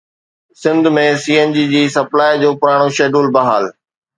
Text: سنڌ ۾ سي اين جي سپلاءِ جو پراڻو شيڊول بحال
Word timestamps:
سنڌ 0.61 0.83
۾ 0.95 1.05
سي 1.23 1.33
اين 1.39 1.49
جي 1.73 1.83
سپلاءِ 1.95 2.33
جو 2.41 2.49
پراڻو 2.61 2.87
شيڊول 2.97 3.27
بحال 3.35 3.63